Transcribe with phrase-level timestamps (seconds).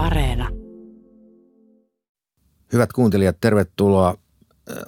[0.00, 0.48] Areena.
[2.72, 4.14] Hyvät kuuntelijat, tervetuloa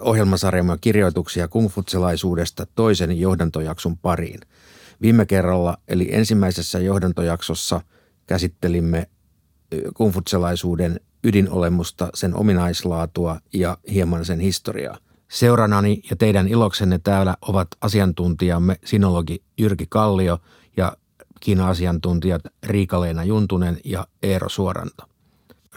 [0.01, 4.41] ohjelmasarjamme kirjoituksia kungfutselaisuudesta toisen johdantojakson pariin.
[5.03, 7.81] Viime kerralla, eli ensimmäisessä johdantojaksossa,
[8.27, 9.07] käsittelimme
[9.95, 14.99] kungfutselaisuuden ydinolemusta, sen ominaislaatua ja hieman sen historiaa.
[15.31, 20.39] Seuranani ja teidän iloksenne täällä ovat asiantuntijamme sinologi Jyrki Kallio
[21.43, 25.05] Kiina-asiantuntijat Riika-Leena Juntunen ja Eero Suoranto.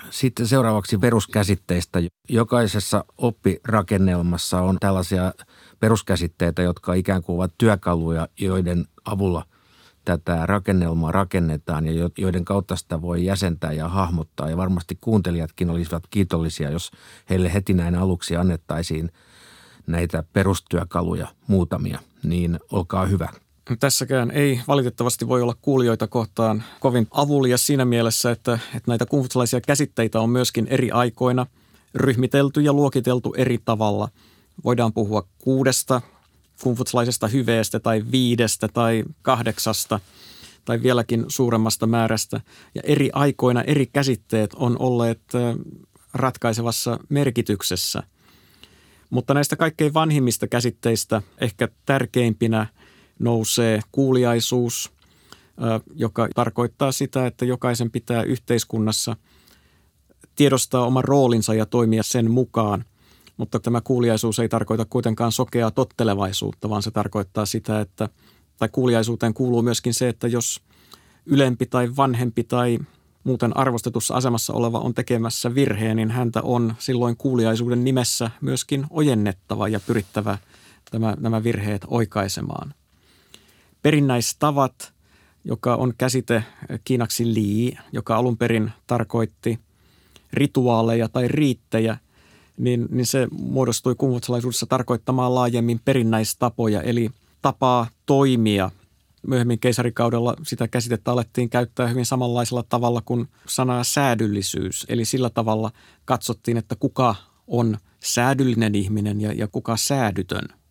[0.10, 2.00] Sitten seuraavaksi peruskäsitteistä.
[2.30, 5.34] Jokaisessa oppirakennelmassa on tällaisia
[5.80, 9.46] peruskäsitteitä, jotka ikään kuin ovat työkaluja, joiden avulla
[10.06, 14.50] tätä rakennelmaa rakennetaan ja joiden kautta sitä voi jäsentää ja hahmottaa.
[14.50, 16.92] Ja varmasti kuuntelijatkin olisivat kiitollisia, jos
[17.30, 19.12] heille heti näin aluksi annettaisiin
[19.88, 22.00] näitä perustyökaluja muutamia.
[22.24, 23.30] Niin olkaa hyvä.
[23.80, 29.62] Tässäkään ei valitettavasti voi olla kuulijoita kohtaan kovin avulia siinä mielessä, että, että näitä kungfutsalaisia
[29.62, 31.46] käsitteitä on myöskin eri aikoina
[31.96, 34.10] ryhmitelty ja luokiteltu eri tavalla.
[34.64, 36.02] Voidaan puhua kuudesta
[36.62, 40.00] kungfutsalaisesta hyveestä tai viidestä tai kahdeksasta
[40.66, 42.42] tai vieläkin suuremmasta määrästä.
[42.76, 45.22] Ja eri aikoina eri käsitteet on olleet
[46.14, 48.04] ratkaisevassa merkityksessä.
[49.10, 52.68] Mutta näistä kaikkein vanhimmista käsitteistä ehkä tärkeimpinä–
[53.20, 54.92] nousee kuuliaisuus,
[55.96, 59.16] joka tarkoittaa sitä, että jokaisen pitää yhteiskunnassa
[60.36, 62.86] tiedostaa oma roolinsa ja toimia sen mukaan.
[63.38, 68.10] Mutta tämä kuuliaisuus ei tarkoita kuitenkaan sokeaa tottelevaisuutta, vaan se tarkoittaa sitä, että
[68.58, 70.62] tai kuuliaisuuteen kuuluu myöskin se, että jos
[71.26, 72.80] ylempi tai vanhempi tai
[73.24, 79.68] muuten arvostetussa asemassa oleva on tekemässä virheen, niin häntä on silloin kuuliaisuuden nimessä myöskin ojennettava
[79.68, 80.38] ja pyrittävä
[80.92, 82.74] tämä, nämä virheet oikaisemaan–
[83.86, 84.94] perinnäistavat,
[85.44, 86.44] joka on käsite
[86.84, 89.60] kiinaksi li, joka alun perin tarkoitti
[90.34, 91.98] rituaaleja tai riittejä,
[92.58, 97.10] niin, niin se muodostui kungfutsalaisuudessa tarkoittamaan laajemmin perinnäistapoja, eli
[97.42, 98.72] tapaa toimia.
[99.28, 105.72] Myöhemmin keisarikaudella sitä käsitettä alettiin käyttää hyvin samanlaisella tavalla kuin sanaa säädyllisyys, eli sillä tavalla
[106.06, 107.16] katsottiin, että kuka
[107.48, 110.48] on säädyllinen ihminen ja, ja kuka säädytön–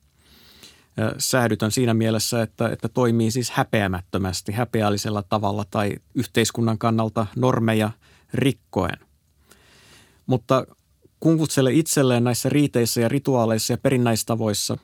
[1.19, 7.91] säädytön siinä mielessä, että, että toimii siis häpeämättömästi, häpeällisellä tavalla tai yhteiskunnan kannalta normeja
[8.34, 8.99] rikkoen.
[10.27, 10.66] Mutta
[11.21, 14.78] kunkutselle itselleen näissä riiteissä ja rituaaleissa ja perinnäistavoissa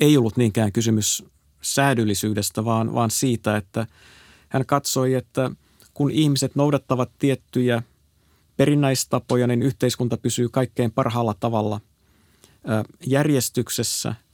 [0.00, 1.24] ei ollut niinkään kysymys
[1.62, 3.86] säädyllisyydestä, vaan, vaan siitä, että
[4.48, 5.50] hän katsoi, että
[5.94, 7.82] kun ihmiset noudattavat tiettyjä
[8.56, 11.80] perinnäistapoja, niin yhteiskunta pysyy kaikkein parhaalla tavalla
[13.06, 14.14] järjestyksessä–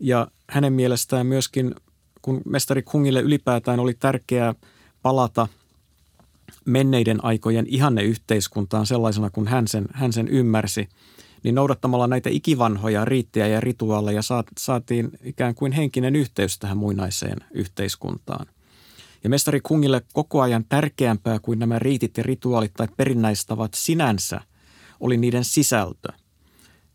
[0.00, 1.74] ja hänen mielestään myöskin,
[2.22, 4.54] kun mestari Kungille ylipäätään oli tärkeää
[5.02, 5.48] palata
[6.64, 10.88] menneiden aikojen ihanneyhteiskuntaan sellaisena kuin hän sen, hän sen ymmärsi,
[11.42, 14.20] niin noudattamalla näitä ikivanhoja riittejä ja rituaaleja
[14.58, 18.46] saatiin ikään kuin henkinen yhteys tähän muinaiseen yhteiskuntaan.
[19.24, 24.40] Ja mestari Kungille koko ajan tärkeämpää kuin nämä riitit ja rituaalit tai perinnäistavat sinänsä
[25.00, 26.08] oli niiden sisältö–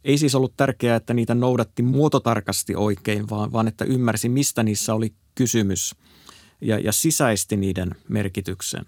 [0.04, 4.94] ei siis ollut tärkeää, että niitä noudatti muototarkasti oikein, vaan, vaan että ymmärsi, mistä niissä
[4.94, 5.96] oli kysymys
[6.62, 8.86] ja, ja sisäisti niiden merkityksen.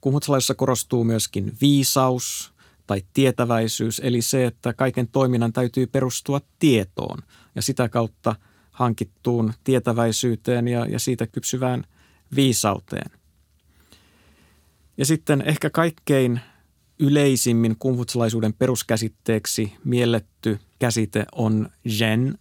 [0.00, 2.54] Kumhutsalaisessa korostuu myöskin viisaus
[2.86, 7.18] tai tietäväisyys, eli se, että kaiken toiminnan täytyy perustua tietoon
[7.54, 8.36] ja sitä kautta
[8.70, 11.84] hankittuun tietäväisyyteen ja, ja siitä kypsyvään
[12.36, 13.10] viisauteen.
[14.96, 16.40] Ja sitten ehkä kaikkein
[16.98, 22.38] yleisimmin kungfutsalaisuuden peruskäsitteeksi mielletty käsite on zen,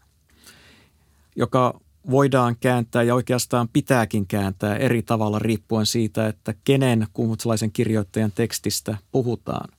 [1.36, 8.32] joka voidaan kääntää ja oikeastaan pitääkin kääntää eri tavalla riippuen siitä, että kenen kungfutsalaisen kirjoittajan
[8.32, 9.70] tekstistä puhutaan.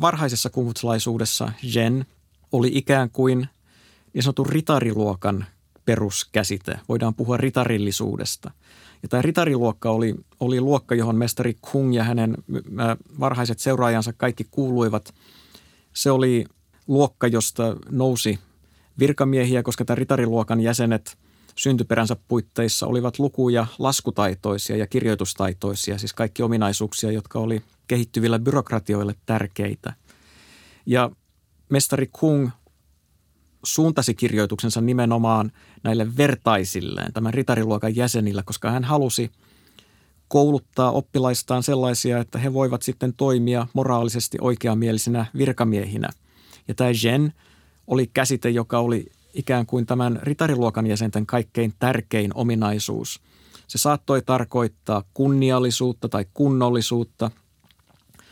[0.00, 2.06] Varhaisessa kungfutsalaisuudessa zen
[2.52, 3.48] oli ikään kuin
[4.12, 5.46] niin sanotun ritariluokan
[5.84, 6.80] peruskäsite.
[6.88, 8.50] Voidaan puhua ritarillisuudesta–
[9.02, 12.36] ja tämä ritariluokka oli, oli luokka, johon mestari Kung ja hänen
[13.20, 15.14] varhaiset seuraajansa kaikki kuuluivat.
[15.92, 16.44] Se oli
[16.86, 18.38] luokka, josta nousi
[18.98, 21.18] virkamiehiä, koska tämä ritariluokan jäsenet
[21.56, 29.14] syntyperänsä puitteissa olivat luku- ja laskutaitoisia ja kirjoitustaitoisia, siis kaikki ominaisuuksia, jotka oli kehittyvillä byrokratioille
[29.26, 29.92] tärkeitä.
[30.86, 31.10] Ja
[31.68, 32.50] mestari Kung
[33.74, 39.30] suuntasi kirjoituksensa nimenomaan näille vertaisilleen, tämän ritariluokan jäsenillä, koska hän halusi
[40.28, 46.08] kouluttaa oppilaistaan sellaisia, että he voivat sitten toimia moraalisesti oikeamielisinä virkamiehinä.
[46.68, 47.32] Ja tämä Jen
[47.86, 53.20] oli käsite, joka oli ikään kuin tämän ritariluokan jäsenten kaikkein tärkein ominaisuus.
[53.66, 57.30] Se saattoi tarkoittaa kunniallisuutta tai kunnollisuutta.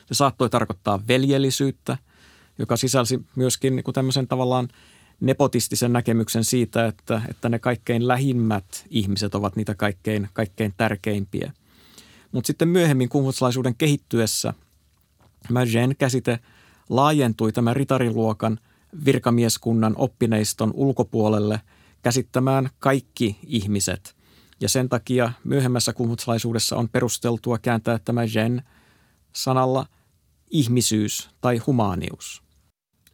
[0.07, 1.99] Se saattoi tarkoittaa veljellisyyttä,
[2.59, 4.69] joka sisälsi myöskin niin kuin tämmöisen tavallaan
[5.21, 11.53] nepotistisen näkemyksen siitä, että, että ne kaikkein lähimmät ihmiset ovat niitä kaikkein, kaikkein tärkeimpiä.
[12.33, 14.55] Mutta sitten myöhemmin kumfutsalaisuuden kehittyessä
[15.53, 16.39] Magen käsite
[16.89, 18.59] laajentui tämän ritariluokan
[19.05, 21.61] virkamieskunnan oppineiston ulkopuolelle
[22.03, 24.17] käsittämään kaikki ihmiset.
[24.61, 28.63] Ja sen takia myöhemmässä kumfutsalaisuudessa on perusteltua kääntää tämä gen
[29.33, 29.87] sanalla
[30.51, 32.43] ihmisyys tai humaanius–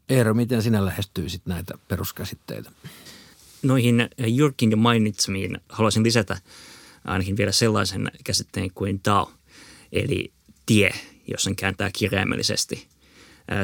[0.09, 2.71] Eero, miten sinä lähestyisit näitä peruskäsitteitä?
[3.63, 6.39] Noihin Jyrkin mainitsemiin haluaisin lisätä
[7.05, 9.33] ainakin vielä sellaisen käsitteen kuin Dao,
[9.93, 10.33] eli
[10.67, 10.91] tie,
[11.27, 12.87] jos sen kääntää kirjaimellisesti.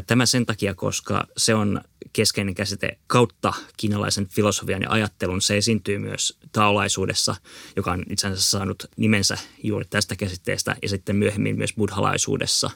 [0.07, 1.81] Tämä sen takia, koska se on
[2.13, 5.43] keskeinen käsite kautta kiinalaisen filosofian ja ajattelun.
[5.43, 7.37] Se esiintyy myös taolaisuudessa,
[7.77, 12.71] joka on itse asiassa saanut nimensä juuri tästä käsitteestä ja sitten myöhemmin myös buddhalaisuudessa.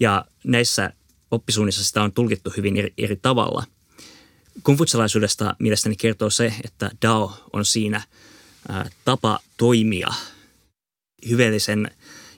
[0.00, 0.92] Ja näissä
[1.34, 3.64] oppisuunnissa sitä on tulkittu hyvin eri, eri tavalla.
[4.62, 8.02] Konfutsalaisuudesta mielestäni kertoo se, että Dao on siinä
[8.68, 10.08] ää, tapa toimia,
[11.28, 11.90] hyvällisen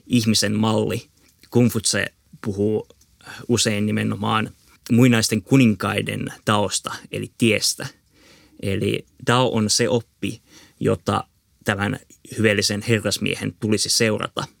[0.07, 1.07] ihmisen malli.
[1.49, 2.05] Konfutse
[2.45, 2.87] puhuu
[3.47, 4.49] usein nimenomaan
[4.91, 7.87] muinaisten kuninkaiden taosta, eli tiestä.
[8.61, 10.41] Eli Dao on se oppi,
[10.79, 11.23] jota
[11.65, 11.99] tämän
[12.37, 14.43] hyvällisen herrasmiehen tulisi seurata–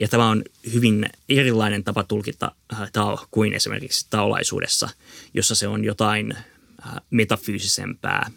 [0.00, 0.42] ja tämä on
[0.74, 4.88] hyvin erilainen tapa tulkita äh, Tao kuin esimerkiksi taolaisuudessa,
[5.34, 8.30] jossa se on jotain äh, metafyysisempää,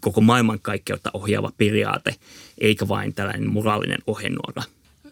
[0.00, 2.16] koko maailmankaikkeutta ohjaava periaate,
[2.58, 4.62] eikä vain tällainen moraalinen ohjenuora.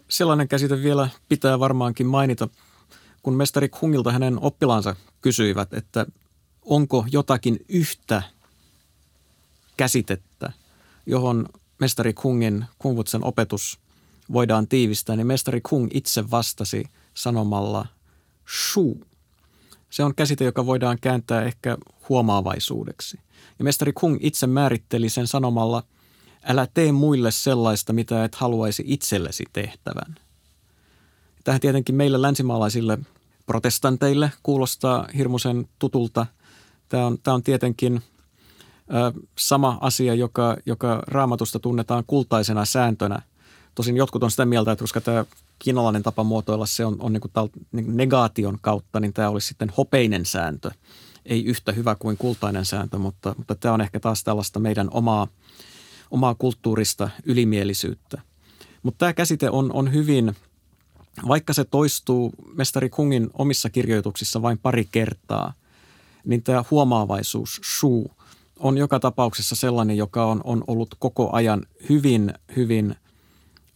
[0.09, 2.49] Sellainen käsite vielä pitää varmaankin mainita,
[3.23, 6.05] kun mestari Kungilta hänen oppilaansa kysyivät, että
[6.61, 8.23] onko jotakin yhtä
[9.77, 10.51] käsitettä,
[11.05, 11.45] johon
[11.79, 13.79] mestari Kungin Kungvutsen opetus
[14.31, 16.83] voidaan tiivistää, niin mestari Kung itse vastasi
[17.13, 17.85] sanomalla
[18.47, 19.01] shu.
[19.89, 21.77] Se on käsite, joka voidaan kääntää ehkä
[22.09, 23.19] huomaavaisuudeksi.
[23.59, 25.83] Ja mestari Kung itse määritteli sen sanomalla,
[26.43, 30.15] älä tee muille sellaista, mitä et haluaisi itsellesi tehtävän.
[31.43, 32.99] Tähän tietenkin meille länsimaalaisille
[33.45, 36.25] protestanteille kuulostaa hirmuisen tutulta.
[36.89, 38.01] Tämä on, tämä on tietenkin
[38.93, 43.21] ö, sama asia, joka, joka raamatusta tunnetaan kultaisena sääntönä–
[43.75, 45.25] Tosin jotkut on sitä mieltä, että koska tämä
[45.59, 49.47] kiinalainen tapa muotoilla se on, on niin kuin tal, niin negaation kautta, niin tämä olisi
[49.47, 50.71] sitten hopeinen sääntö.
[51.25, 55.27] Ei yhtä hyvä kuin kultainen sääntö, mutta, mutta tämä on ehkä taas tällaista meidän omaa,
[56.11, 58.21] omaa kulttuurista ylimielisyyttä.
[58.83, 60.35] Mutta tämä käsite on, on hyvin,
[61.27, 65.53] vaikka se toistuu mestari Kungin omissa kirjoituksissa vain pari kertaa,
[66.25, 68.11] niin tämä huomaavaisuus, shu,
[68.59, 72.95] on joka tapauksessa sellainen, joka on, on ollut koko ajan hyvin, hyvin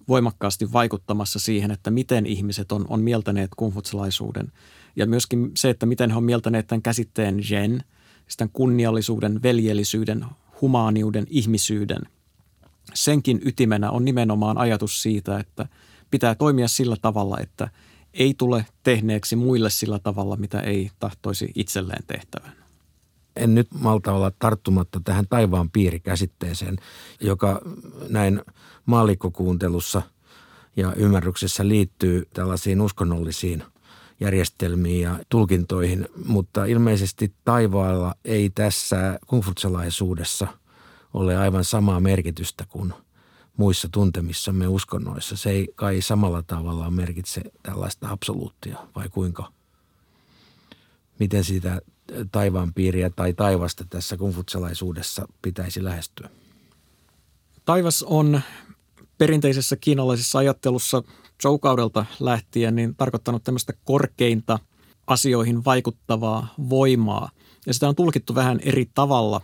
[0.08, 4.52] voimakkaasti vaikuttamassa siihen, että miten ihmiset on, on mieltäneet kungfutsalaisuuden.
[4.96, 7.84] Ja myöskin se, että miten he on mieltäneet tämän käsitteen gen,
[8.28, 10.26] sitä kunniallisuuden, veljellisyyden,
[10.62, 12.02] humaaniuden, ihmisyyden.
[12.94, 15.68] Senkin ytimenä on nimenomaan ajatus siitä, että
[16.12, 17.70] pitää toimia sillä tavalla, että
[18.14, 22.67] ei tule tehneeksi muille sillä tavalla, mitä ei tahtoisi itselleen tehtävän
[23.38, 26.78] en nyt malta olla tarttumatta tähän taivaan piirikäsitteeseen,
[27.22, 27.62] joka
[28.10, 28.42] näin
[28.86, 30.02] maalikkokuuntelussa
[30.76, 33.64] ja ymmärryksessä liittyy tällaisiin uskonnollisiin
[34.20, 40.48] järjestelmiin ja tulkintoihin, mutta ilmeisesti taivaalla ei tässä kungfutsalaisuudessa
[41.14, 42.94] ole aivan samaa merkitystä kuin
[43.58, 45.38] muissa tuntemissamme uskonnoissa.
[45.38, 49.52] Se ei kai samalla tavalla merkitse tällaista absoluuttia, vai kuinka?
[51.20, 51.82] Miten sitä
[52.32, 56.30] taivaanpiiriä tai taivasta tässä kungfutsalaisuudessa pitäisi lähestyä?
[57.66, 58.42] Taivas on
[59.18, 61.04] perinteisessä kiinalaisessa ajattelussa
[61.42, 64.60] Zhou-kaudelta lähtien niin tarkoittanut tämmöistä korkeinta
[65.08, 67.30] asioihin vaikuttavaa voimaa.
[67.66, 69.42] Ja sitä on tulkittu vähän eri tavalla.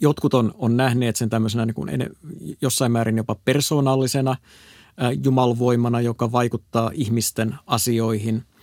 [0.00, 1.90] Jotkut on, on nähneet sen tämmöisenä niin kuin
[2.62, 4.36] jossain määrin jopa persoonallisena
[5.24, 8.42] jumalvoimana, joka vaikuttaa ihmisten asioihin–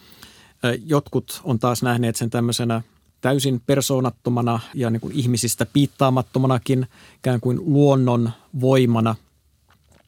[0.85, 2.81] Jotkut on taas nähneet sen tämmöisenä
[3.21, 9.15] täysin persoonattomana ja niin kuin ihmisistä piittaamattomanakin ikään kuin luonnon voimana.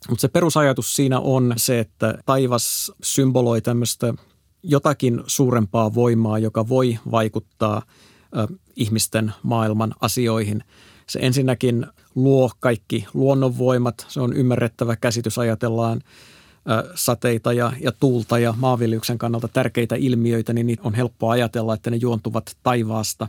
[0.10, 4.14] Mutta se perusajatus siinä on se, että taivas symboloi tämmöistä
[4.64, 7.82] jotakin suurempaa voimaa, joka voi vaikuttaa
[8.38, 10.64] ö, ihmisten maailman asioihin.
[11.08, 14.06] Se ensinnäkin luo kaikki luonnonvoimat.
[14.10, 16.02] Se on ymmärrettävä käsitys, ajatellaan–
[16.96, 21.98] sateita ja, ja tuulta ja maanviljelyksen kannalta tärkeitä ilmiöitä, niin on helppo ajatella, että ne
[21.98, 23.28] juontuvat taivaasta.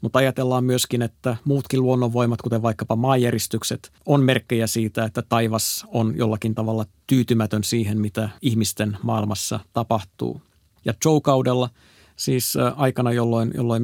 [0.00, 6.14] Mutta ajatellaan myöskin, että muutkin luonnonvoimat, kuten vaikkapa maanjäristykset, on merkkejä siitä, että taivas on
[6.16, 10.42] jollakin tavalla tyytymätön siihen, mitä ihmisten maailmassa tapahtuu.
[10.84, 11.70] Ja Zhou-kaudella,
[12.16, 13.82] siis aikana, jolloin, jolloin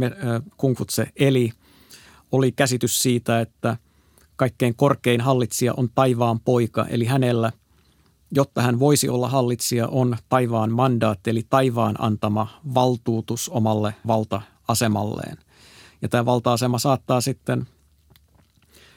[0.57, 1.53] Kungfutse eli,
[2.33, 3.77] oli käsitys siitä, että
[4.37, 7.53] kaikkein korkein hallitsija on taivaan poika, eli hänellä–
[8.35, 15.39] jotta hän voisi olla hallitsija, on taivaan mandaatti, eli taivaan antama valtuutus omalle valta-asemalleen.
[16.03, 17.67] Ja tämä valta-asema saattaa sitten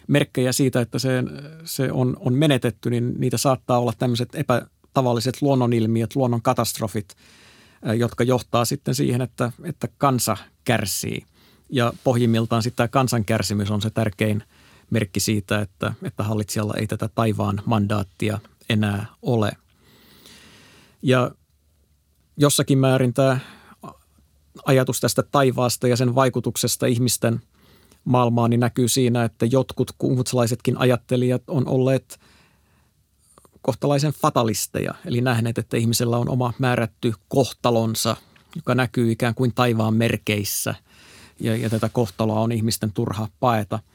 [0.08, 1.24] merkkejä siitä, että se,
[1.64, 7.16] se on, on menetetty, niin niitä saattaa olla tämmöiset epätavalliset luonnonilmiöt, luonnon katastrofit,
[7.98, 11.26] jotka johtaa sitten siihen, että, että kansa kärsii.
[11.70, 14.44] Ja pohjimmiltaan sitten tämä kansan kärsimys on se tärkein
[14.90, 19.52] merkki siitä, että, että hallitsijalla ei tätä taivaan mandaattia enää ole.
[21.02, 21.32] Ja
[22.38, 23.40] jossakin määrin tämä
[24.66, 27.42] ajatus tästä taivaasta ja sen vaikutuksesta ihmisten
[28.06, 32.20] maailmaan niin näkyy siinä, että jotkut kungfutsalaisetkin ajattelijat on olleet
[33.62, 38.16] kohtalaisen fatalisteja, eli nähneet, että ihmisellä on oma määrätty kohtalonsa,
[38.56, 40.76] joka näkyy ikään kuin taivaan merkeissä,
[41.40, 43.80] ja, ja tätä kohtaloa on ihmisten turha paeta–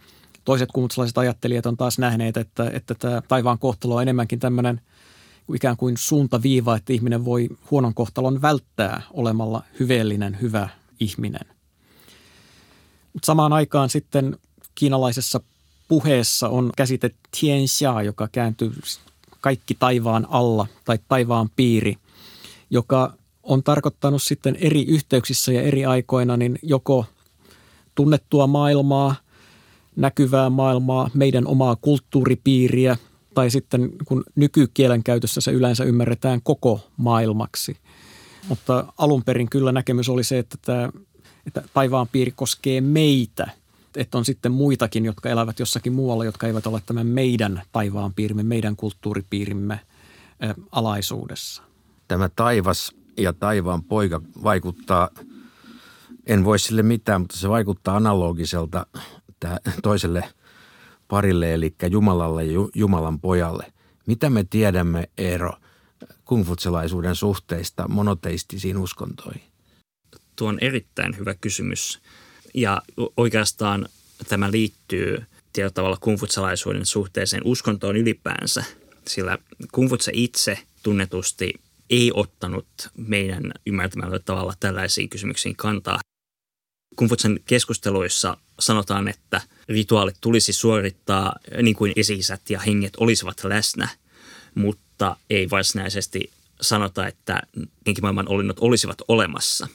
[0.44, 4.80] Toiset kummutsalaiset ajattelijat on taas nähneet, että, että tämä taivaan kohtalo on enemmänkin tämmöinen
[5.54, 10.68] ikään kuin suuntaviiva, että ihminen voi huonon kohtalon välttää olemalla hyveellinen, hyvä
[11.00, 11.46] ihminen.
[13.12, 14.38] Mutta samaan aikaan sitten
[14.74, 15.40] kiinalaisessa
[15.88, 18.72] puheessa on käsite tianxia, joka kääntyy
[19.40, 21.96] kaikki taivaan alla tai taivaan piiri,
[22.70, 27.06] joka on tarkoittanut sitten eri yhteyksissä ja eri aikoina niin joko
[27.94, 29.14] tunnettua maailmaa–
[29.96, 32.96] näkyvää maailmaa, meidän omaa kulttuuripiiriä
[33.34, 37.76] tai sitten kun nykykielen käytössä se yleensä ymmärretään koko maailmaksi.
[38.48, 40.90] Mutta alun perin kyllä näkemys oli se, että, tämä,
[41.46, 43.50] että taivaan piiri koskee meitä,
[43.96, 48.42] että on sitten muitakin, jotka elävät jossakin muualla, jotka eivät ole tämän meidän taivaan piirimme,
[48.42, 49.80] meidän kulttuuripiirimme
[50.72, 51.62] alaisuudessa.
[52.08, 55.08] Tämä taivas ja taivaan poika vaikuttaa,
[56.26, 58.86] en voi sille mitään, mutta se vaikuttaa analogiselta
[59.82, 60.24] toiselle
[61.08, 63.72] parille, eli Jumalalle ja Jumalan pojalle.
[64.06, 65.52] Mitä me tiedämme, Eero,
[66.24, 69.42] kungfutselaisuuden suhteista monoteistisiin uskontoihin?
[70.36, 72.00] Tuo on erittäin hyvä kysymys.
[72.54, 72.82] Ja
[73.16, 73.88] oikeastaan
[74.28, 78.64] tämä liittyy tietyllä tavalla kungfutselaisuuden suhteeseen uskontoon ylipäänsä,
[79.08, 79.38] sillä
[79.72, 81.54] kungfutse itse tunnetusti
[81.90, 86.00] ei ottanut meidän ymmärtämällä tavalla tällaisiin kysymyksiin kantaa.
[86.96, 92.18] Kungfutsen keskusteluissa sanotaan, että rituaalit tulisi suorittaa niin kuin esi
[92.48, 93.88] ja henget olisivat läsnä,
[94.54, 96.30] mutta ei varsinaisesti
[96.60, 97.42] sanota, että
[97.86, 99.68] henkimaailman olinnot olisivat olemassa.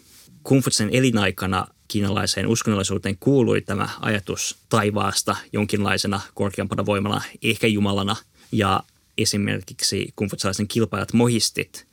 [0.44, 8.16] Kungfutsen elinaikana kiinalaiseen uskonnollisuuteen kuului tämä ajatus taivaasta jonkinlaisena korkeampana voimana, ehkä jumalana.
[8.52, 8.84] Ja
[9.18, 11.88] esimerkiksi kungfutsalaisen kilpailijat mohistit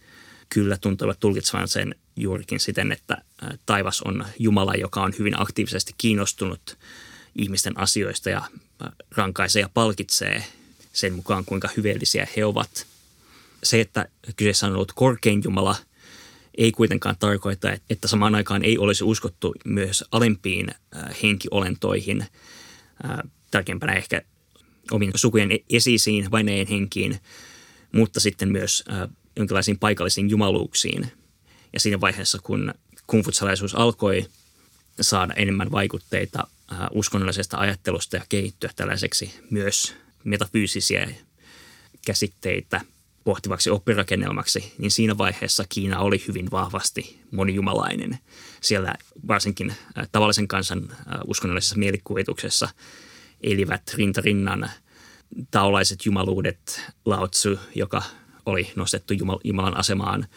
[0.49, 3.19] kyllä tuntuivat tulkitsevan sen juurikin siten, että
[3.67, 6.79] taivas on Jumala, joka on hyvin aktiivisesti kiinnostunut
[7.37, 8.43] ihmisten asioista ja
[9.11, 10.45] rankaisee ja palkitsee
[10.93, 12.87] sen mukaan, kuinka hyveellisiä he ovat.
[13.63, 15.77] Se, että kyseessä on ollut korkein Jumala,
[16.59, 20.67] ei kuitenkaan tarkoita, että samaan aikaan ei olisi uskottu myös alempiin
[21.23, 22.25] henkiolentoihin,
[23.51, 24.23] tärkeimpänä ehkä
[24.91, 27.19] omin sukujen e-, esisiin, vaineen henkiin,
[27.93, 28.85] mutta sitten myös
[29.37, 31.07] jonkinlaisiin paikallisiin jumaluuksiin–
[31.75, 32.75] ja siinä vaiheessa, kun
[33.07, 34.27] kungfutsalaisuus alkoi
[35.01, 41.11] saada enemmän vaikutteita äh, uskonnollisesta ajattelusta ja kehittyä tällaiseksi myös metafyysisiä
[42.07, 42.81] käsitteitä
[43.25, 48.19] pohtivaksi oppirakennelmaksi, niin siinä vaiheessa Kiina oli hyvin vahvasti monijumalainen.
[48.61, 48.95] Siellä
[49.29, 52.69] varsinkin äh, tavallisen kansan äh, uskonnollisessa mielikuvituksessa
[53.41, 54.71] elivät rintarinnan
[55.51, 58.03] taolaiset jumaluudet, Lao Tzu, joka
[58.47, 59.15] oli nostettu
[59.45, 60.27] Jumalan asemaan–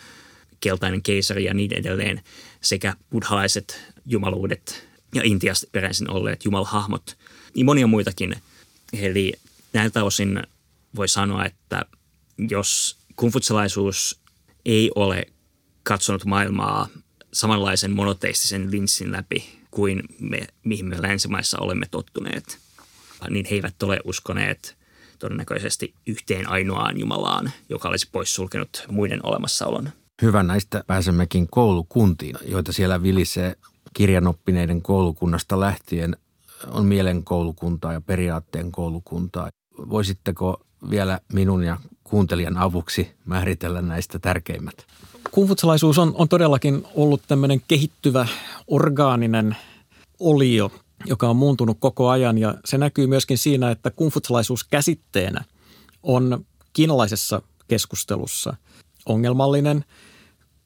[0.59, 2.21] keltainen keisari ja niin edelleen,
[2.61, 7.17] sekä buddhalaiset jumaluudet ja Intiasta peräisin olleet jumalhahmot,
[7.55, 8.35] niin monia muitakin.
[8.93, 9.33] Eli
[9.73, 10.43] näiltä osin
[10.95, 11.85] voi sanoa, että
[12.49, 14.19] jos kungfutsalaisuus
[14.65, 15.25] ei ole
[15.83, 16.87] katsonut maailmaa
[17.33, 22.57] samanlaisen monoteistisen linssin läpi kuin me, mihin me länsimaissa olemme tottuneet,
[23.29, 24.77] niin he eivät ole uskoneet
[25.19, 29.89] todennäköisesti yhteen ainoaan Jumalaan, joka olisi poissulkenut muiden olemassaolon.
[30.21, 33.55] Hyvä, näistä pääsemmekin koulukuntiin, joita siellä vilisee
[33.93, 36.17] kirjanoppineiden koulukunnasta lähtien.
[36.67, 39.49] On mielen koulukuntaa ja periaatteen koulukuntaa.
[39.89, 44.85] Voisitteko vielä minun ja kuuntelijan avuksi määritellä näistä tärkeimmät?
[45.31, 48.27] Kungfutsalaisuus on, on todellakin ollut tämmöinen kehittyvä
[48.67, 49.57] orgaaninen
[50.19, 50.71] olio
[51.05, 55.43] joka on muuntunut koko ajan ja se näkyy myöskin siinä, että kungfutsalaisuus käsitteenä
[56.03, 58.55] on kiinalaisessa keskustelussa
[59.05, 59.85] ongelmallinen,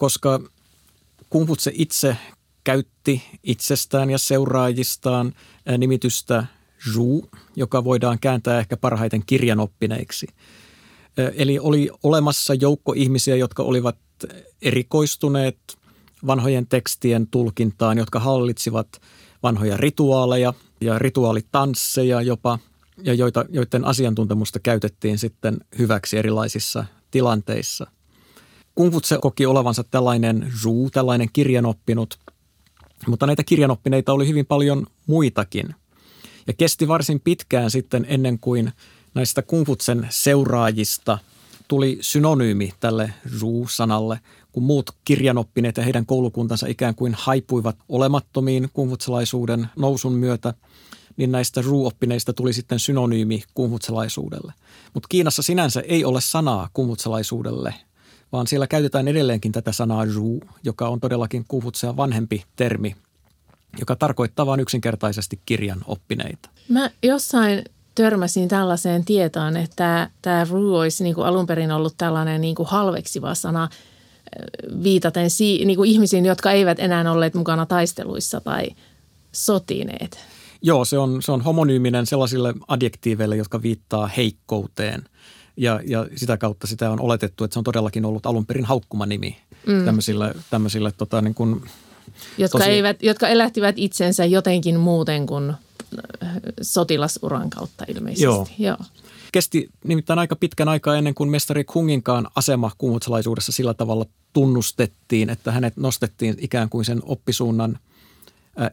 [0.02, 0.40] koska
[1.30, 2.18] kungfutse itse
[2.64, 5.34] käytti itsestään ja seuraajistaan
[5.78, 6.46] nimitystä
[6.92, 10.28] Zhu, joka voidaan kääntää ehkä parhaiten kirjanoppineiksi.
[11.36, 13.98] Eli oli olemassa joukko ihmisiä, jotka olivat
[14.62, 15.58] erikoistuneet
[16.28, 18.88] vanhojen tekstien tulkintaan, jotka hallitsivat
[19.44, 22.60] vanhoja rituaaleja ja rituaalitansseja jopa,
[23.04, 27.88] ja joita, joiden asiantuntemusta käytettiin sitten hyväksi erilaisissa tilanteissa.
[28.76, 32.20] Kungfutse koki olevansa tällainen zhu, tällainen kirjanoppinut,
[33.08, 35.76] mutta näitä kirjanoppineita oli hyvin paljon muitakin.
[36.48, 38.72] Ja kesti varsin pitkään sitten ennen kuin
[39.14, 41.18] näistä kungfutsen seuraajista
[41.68, 44.20] tuli synonyymi tälle zhu-sanalle,
[44.52, 50.54] kun muut kirjanoppineet ja heidän koulukuntansa ikään kuin haipuivat olemattomiin kungfutsalaisuuden nousun myötä,
[51.18, 54.54] niin näistä zhu-oppineista tuli sitten synonyymi kungfutsalaisuudelle.
[54.94, 57.74] Mutta Kiinassa sinänsä ei ole sanaa kungfutsalaisuudelle,
[58.32, 62.96] vaan siellä käytetään edelleenkin tätä sanaa zhu, joka on todellakin kungfutsia vanhempi termi,
[63.80, 66.50] joka tarkoittaa vain yksinkertaisesti kirjan oppineita.
[66.70, 67.64] Mä jossain
[67.96, 72.70] törmäsin tällaiseen tietoon, että tämä Ru olisi niin kuin alun perin ollut tällainen niin kuin
[72.70, 73.70] halveksiva sana–
[74.84, 78.68] viitaten si- niin kuin ihmisiin, jotka eivät enää olleet mukana taisteluissa tai
[79.32, 80.20] sotineet.
[80.62, 85.04] Joo, se on, se on homonyyminen sellaisille adjektiiveille, jotka viittaa heikkouteen.
[85.58, 89.38] Ja, ja sitä kautta sitä on oletettu, että se on todellakin ollut alun perin haukkumanimi
[89.68, 89.86] mm.
[89.86, 91.62] tämmöisille, tämmöisille tota, niin kuin,
[92.38, 92.70] jotka, tosi...
[92.70, 96.30] eivät, jotka elähtivät itsensä jotenkin muuten kuin äh,
[96.62, 98.24] sotilasuran kautta ilmeisesti.
[98.24, 98.48] Joo.
[98.58, 98.78] Joo.
[99.32, 105.52] Kesti nimittäin aika pitkän aikaa ennen kuin mestari Kunginkaan asema kuumutsalaisuudessa sillä tavalla tunnustettiin, että
[105.52, 107.80] hänet nostettiin ikään kuin sen oppisuunnan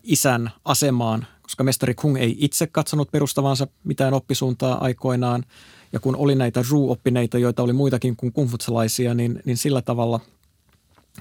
[0.03, 5.45] isän asemaan, koska mestari Kung ei itse katsonut perustavansa mitään oppisuuntaa aikoinaan.
[5.93, 10.21] Ja kun oli näitä Ru-oppineita, joita oli muitakin kuin kungfutsalaisia, niin, niin sillä tavalla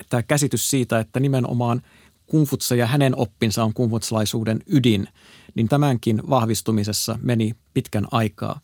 [0.10, 1.82] tämä käsitys siitä, että nimenomaan
[2.28, 5.08] kungfutsa ja hänen oppinsa on kungfutsalaisuuden ydin,
[5.56, 8.60] niin tämänkin vahvistumisessa meni pitkän aikaa.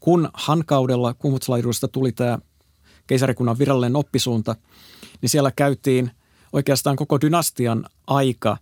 [0.00, 2.38] Kun hankaudella kungfutsalaisuudesta tuli tämä
[3.06, 4.56] keisarikunnan virallinen oppisuunta–
[5.22, 6.10] niin siellä käytiin
[6.52, 8.56] oikeastaan koko dynastian aika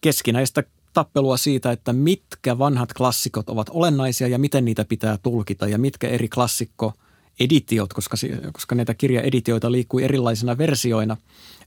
[0.00, 0.62] keskinäistä
[0.98, 6.08] tappelua siitä, että mitkä vanhat klassikot ovat olennaisia ja miten niitä pitää tulkita ja mitkä
[6.08, 6.92] eri klassikko
[7.40, 8.16] editiot, koska,
[8.52, 11.16] koska näitä kirjaeditioita liikkui erilaisina versioina,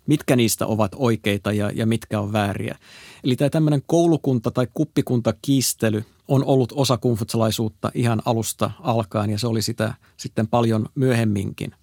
[0.08, 2.78] mitkä niistä ovat oikeita ja, ja mitkä on vääriä.
[3.24, 9.48] Eli tämä tämmöinen koulukunta- tai kuppikuntakiistely on ollut osa kumfutsalaisuutta ihan alusta alkaen ja se
[9.48, 11.76] oli sitä sitten paljon myöhemminkin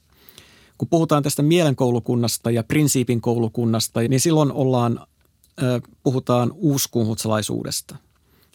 [0.78, 5.06] kun puhutaan tästä mielenkoulukunnasta ja prinsiipin koulukunnasta, niin silloin ollaan,
[6.02, 7.96] puhutaan uuskunhutsalaisuudesta.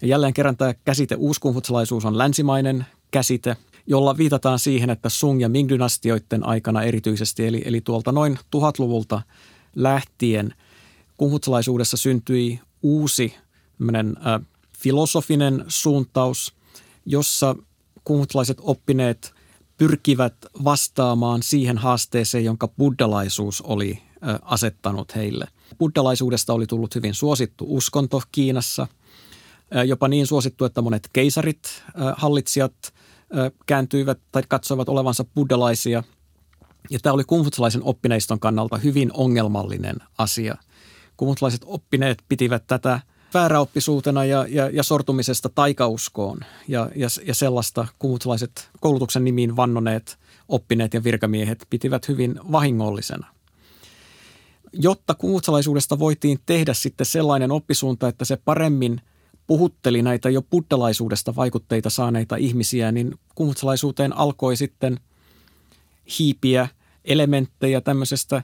[0.01, 5.49] Ja jälleen kerran tämä käsite uuskunhutsalaisuus on länsimainen käsite, jolla viitataan siihen, että Sung- ja
[5.49, 9.21] Ming-dynastioiden aikana erityisesti, eli, eli tuolta noin tuhatluvulta
[9.75, 10.53] lähtien
[11.17, 13.35] kunhutsalaisuudessa syntyi uusi
[13.95, 14.41] äh,
[14.77, 16.53] filosofinen suuntaus,
[17.05, 17.55] jossa
[18.03, 19.33] kunhutsalaiset oppineet–
[19.77, 24.01] pyrkivät vastaamaan siihen haasteeseen, jonka buddalaisuus oli
[24.41, 25.47] asettanut heille.
[25.73, 28.87] Buddalaisuudesta oli tullut hyvin suosittu uskonto Kiinassa,
[29.85, 31.83] jopa niin suosittu, että monet keisarit,
[32.17, 32.73] hallitsijat
[33.65, 36.03] kääntyivät tai katsoivat olevansa buddalaisia.
[36.89, 40.55] Ja tämä oli kumfutsalaisen oppineiston kannalta hyvin ongelmallinen asia.
[41.17, 42.99] Kumfutsalaiset oppineet pitivät tätä–
[43.33, 50.17] vääräoppisuutena ja, ja, ja sortumisesta taikauskoon ja, ja, ja sellaista kumutsalaiset koulutuksen nimiin vannoneet
[50.49, 53.32] oppineet ja virkamiehet pitivät hyvin vahingollisena.
[54.73, 59.01] Jotta kumutsalaisuudesta voitiin tehdä sitten sellainen oppisuunta, että se paremmin
[59.47, 64.99] puhutteli näitä jo buddalaisuudesta vaikutteita saaneita ihmisiä, niin kumutsalaisuuteen alkoi sitten
[66.19, 66.67] hiipiä
[67.05, 68.43] elementtejä tämmöisestä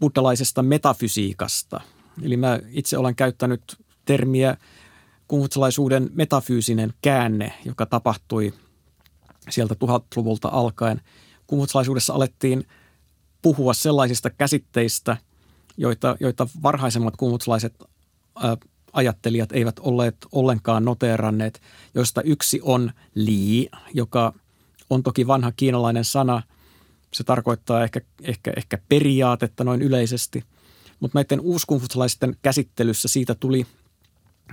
[0.00, 1.80] buddalaisesta metafysiikasta.
[2.22, 4.56] Eli mä itse olen käyttänyt termiä
[5.28, 8.52] kungfutsalaisuuden metafyysinen käänne, joka tapahtui
[9.50, 11.00] sieltä tuhatluvulta alkaen.
[11.46, 12.66] Kungfutsalaisuudessa alettiin
[13.42, 15.16] puhua sellaisista käsitteistä,
[15.80, 17.74] joita, joita varhaisemmat kungfutsalaiset
[18.92, 21.60] ajattelijat eivät olleet ollenkaan noteeranneet,
[21.94, 24.32] joista yksi on li, joka
[24.90, 26.42] on toki vanha kiinalainen sana.
[27.14, 30.44] Se tarkoittaa ehkä, ehkä, ehkä periaatetta noin yleisesti.
[31.00, 33.66] Mutta näiden uuskunfutsalaisten käsittelyssä siitä tuli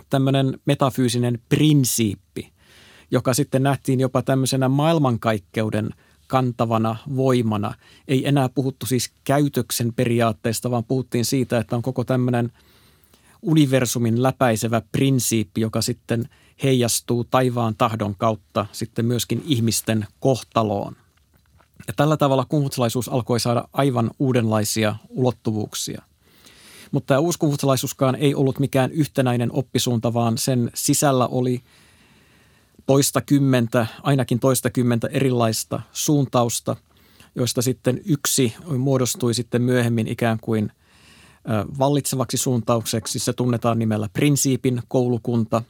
[0.10, 2.54] tämmöinen metafyysinen prinsiippi,
[3.12, 5.90] joka sitten nähtiin jopa tämmöisenä maailmankaikkeuden
[6.28, 7.74] kantavana voimana.
[8.08, 12.52] Ei enää puhuttu siis käytöksen periaatteesta, vaan puhuttiin siitä, että on koko tämmöinen
[13.42, 16.30] universumin läpäisevä prinsiippi, joka sitten
[16.64, 20.96] heijastuu taivaan tahdon kautta sitten myöskin ihmisten kohtaloon.
[21.88, 26.02] Ja tällä tavalla kumfutsalaisuus alkoi saada aivan uudenlaisia ulottuvuuksia.
[26.92, 31.62] Mutta tämä uuskumfutsalaisuuskaan ei ollut mikään yhtenäinen oppisuunta, vaan sen sisällä oli
[32.88, 36.76] toista kymmentä, ainakin toista kymmentä erilaista suuntausta,
[37.36, 40.72] joista sitten yksi muodostui sitten myöhemmin ikään kuin
[41.80, 43.20] vallitsevaksi suuntaukseksi.
[43.20, 45.62] Se tunnetaan nimellä prinsiipin koulukunta,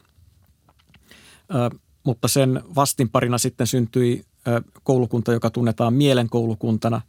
[2.03, 4.23] mutta sen vastinparina sitten syntyi
[4.83, 7.01] koulukunta, joka tunnetaan mielenkoulukuntana.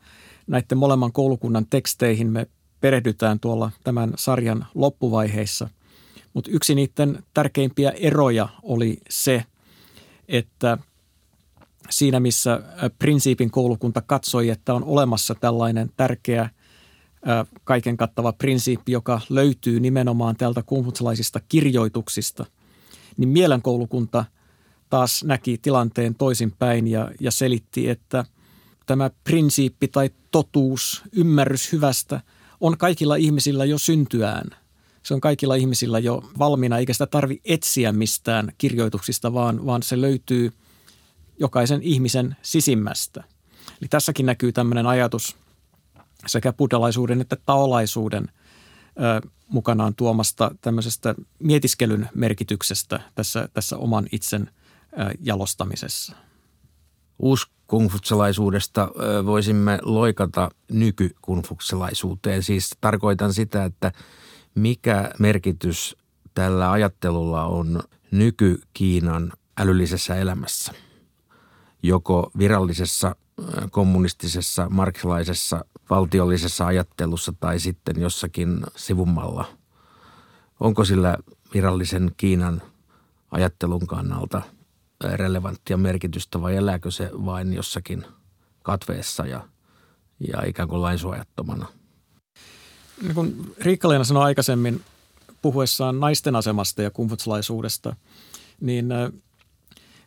[0.46, 2.46] Näiden molemman koulukunnan teksteihin me
[2.80, 5.68] perehdytään tuolla tämän sarjan loppuvaiheissa.
[6.34, 9.44] Mutta yksi niiden tärkeimpiä eroja oli se,
[10.28, 10.78] että
[11.90, 12.62] siinä missä
[12.98, 16.50] prinsiipin koulukunta katsoi, että on olemassa tällainen tärkeä
[17.64, 22.46] kaiken kattava prinsiippi, joka löytyy nimenomaan täältä kumfutsalaisista kirjoituksista,
[23.16, 24.24] niin mielenkoulukunta
[24.90, 28.24] taas näki tilanteen toisinpäin ja, ja selitti, että
[28.86, 32.20] tämä prinsiippi tai totuus, ymmärrys hyvästä
[32.60, 34.50] on kaikilla ihmisillä jo syntyään.
[35.02, 40.00] Se on kaikilla ihmisillä jo valmiina, eikä sitä tarvi etsiä mistään kirjoituksista, vaan, vaan se
[40.00, 40.52] löytyy
[41.38, 43.24] jokaisen ihmisen sisimmästä.
[43.80, 45.36] Eli tässäkin näkyy tämmöinen ajatus
[46.26, 54.50] sekä buddhalaisuuden että taolaisuuden ö, mukanaan tuomasta tämmöisestä mietiskelyn merkityksestä tässä, tässä oman itsen
[55.20, 56.16] jalostamisessa.
[57.18, 58.88] Uuskungfutsalaisuudesta
[59.26, 62.42] voisimme loikata nykykungfutsalaisuuteen.
[62.42, 63.92] Siis tarkoitan sitä, että
[64.58, 65.96] mikä merkitys
[66.34, 70.72] tällä ajattelulla on nyky-Kiinan älyllisessä elämässä,
[71.82, 73.16] joko virallisessa
[73.70, 79.44] kommunistisessa, marksilaisessa, valtiollisessa ajattelussa tai sitten jossakin sivummalla.
[80.60, 81.16] Onko sillä
[81.54, 82.62] virallisen Kiinan
[83.30, 84.42] ajattelun kannalta–
[85.04, 88.04] relevanttia merkitystä vai elääkö se vain jossakin
[88.62, 89.48] katveessa ja,
[90.28, 91.66] ja ikään kuin lainsuojattomana?
[93.02, 94.80] Niin kuin Riikka-Leena sanoi aikaisemmin
[95.42, 97.96] puhuessaan naisten asemasta ja kumfutslaisuudesta,
[98.60, 98.88] niin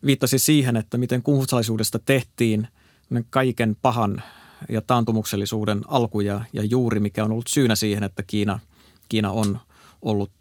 [0.06, 2.68] viittasi siihen, että miten kumfutslaisuudesta tehtiin
[3.30, 4.24] kaiken pahan
[4.70, 8.60] ja taantumuksellisuuden alku ja, ja juuri, mikä on ollut syynä siihen, että Kiina,
[9.10, 9.60] Kiina on
[10.02, 10.32] ollut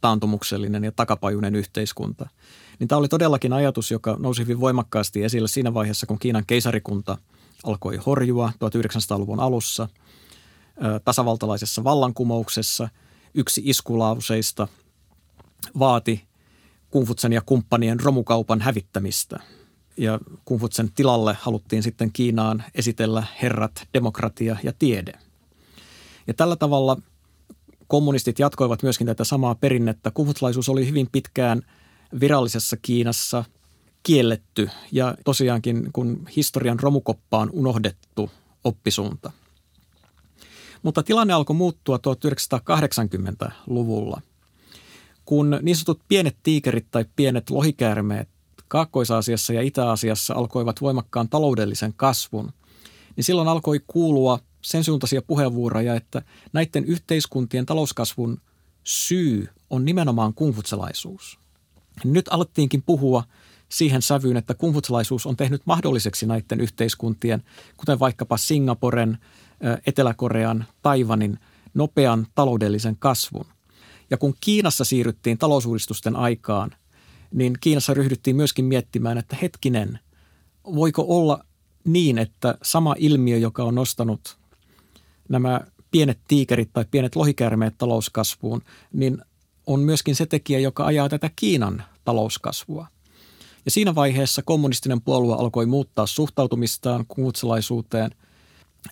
[0.00, 2.28] taantumuksellinen ja takapajuinen yhteiskunta–
[2.82, 7.18] niin tämä oli todellakin ajatus, joka nousi hyvin voimakkaasti esille siinä vaiheessa, kun Kiinan keisarikunta
[7.64, 9.88] alkoi horjua 1900-luvun alussa.
[11.04, 12.88] Tasavaltalaisessa vallankumouksessa
[13.34, 14.68] yksi iskulauseista
[15.78, 16.24] vaati
[16.90, 19.40] Kungfutsen ja kumppanien romukaupan hävittämistä.
[19.96, 25.12] Ja Kungfutsen tilalle haluttiin sitten Kiinaan esitellä herrat, demokratia ja tiede.
[26.26, 26.96] Ja tällä tavalla
[27.86, 30.10] kommunistit jatkoivat myöskin tätä samaa perinnettä.
[30.10, 31.62] Kungfutlaisuus oli hyvin pitkään–
[32.20, 33.44] virallisessa Kiinassa
[34.02, 38.30] kielletty ja tosiaankin kun historian romukoppaan unohdettu
[38.64, 39.32] oppisuunta.
[40.82, 44.20] Mutta tilanne alkoi muuttua 1980-luvulla,
[45.24, 48.28] kun niin sanotut pienet tiikerit tai pienet lohikäärmeet
[48.68, 52.52] Kaakkois-Aasiassa ja Itä-Aasiassa alkoivat voimakkaan taloudellisen kasvun,
[53.16, 58.40] niin silloin alkoi kuulua sen suuntaisia puheenvuoroja, että näiden yhteiskuntien talouskasvun
[58.84, 61.38] syy on nimenomaan kungfutselaisuus.
[62.04, 63.24] Nyt alettiinkin puhua
[63.68, 67.42] siihen sävyyn, että kumfutsalaisuus on tehnyt mahdolliseksi näiden yhteiskuntien,
[67.76, 69.18] kuten vaikkapa Singaporen,
[69.86, 71.38] Etelä-Korean, Taivanin,
[71.74, 73.46] nopean taloudellisen kasvun.
[74.10, 76.70] Ja kun Kiinassa siirryttiin talousuudistusten aikaan,
[77.34, 79.98] niin Kiinassa ryhdyttiin myöskin miettimään, että hetkinen,
[80.64, 81.44] voiko olla
[81.84, 84.38] niin, että sama ilmiö, joka on nostanut
[85.28, 89.22] nämä pienet tiikerit tai pienet lohikäärmeet talouskasvuun, niin
[89.66, 92.86] on myöskin se tekijä, joka ajaa tätä Kiinan talouskasvua.
[93.64, 98.10] Ja siinä vaiheessa kommunistinen puolue alkoi muuttaa suhtautumistaan kuutsalaisuuteen.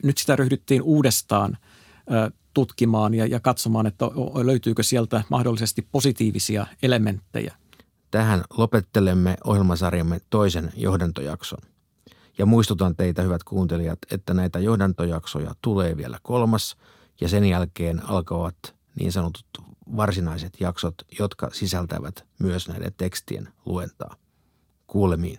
[0.03, 1.59] Nyt sitä ryhdyttiin uudestaan
[2.55, 4.07] tutkimaan ja, ja katsomaan, että
[4.42, 7.55] löytyykö sieltä mahdollisesti positiivisia elementtejä.
[8.11, 11.61] Tähän lopettelemme ohjelmasarjamme toisen johdantojakson.
[12.38, 16.76] Ja muistutan teitä, hyvät kuuntelijat, että näitä johdantojaksoja tulee vielä kolmas
[17.20, 19.46] ja sen jälkeen alkavat niin sanotut
[19.96, 24.16] varsinaiset jaksot, jotka sisältävät myös näiden tekstien luentaa.
[24.87, 25.38] Kuulemiin.